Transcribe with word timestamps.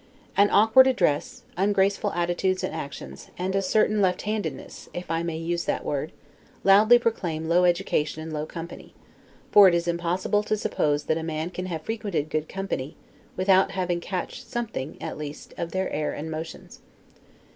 An 0.35 0.49
awkward 0.49 0.87
address, 0.87 1.43
ungraceful 1.57 2.11
attitudes 2.13 2.63
and 2.63 2.73
actions, 2.73 3.27
and 3.37 3.53
a 3.55 3.61
certain 3.61 4.01
left 4.01 4.23
handedness 4.23 4.89
(if 4.95 5.11
I 5.11 5.21
may 5.21 5.37
use 5.37 5.65
that 5.65 5.85
word), 5.85 6.11
loudly 6.63 6.97
proclaim 6.97 7.47
low 7.47 7.65
education 7.65 8.19
and 8.23 8.33
low 8.33 8.47
company; 8.47 8.95
for 9.51 9.67
it 9.67 9.75
is 9.75 9.87
impossible 9.87 10.41
to 10.41 10.57
suppose 10.57 11.03
that 11.03 11.19
a 11.19 11.23
man 11.23 11.51
can 11.51 11.67
have 11.67 11.83
frequented 11.83 12.31
good 12.31 12.49
company, 12.49 12.95
without 13.37 13.73
having 13.73 13.99
catched 13.99 14.47
something, 14.47 14.97
at 14.99 15.19
least, 15.19 15.53
of 15.55 15.71
their 15.71 15.91
air 15.91 16.13
and 16.13 16.31
motions. 16.31 16.79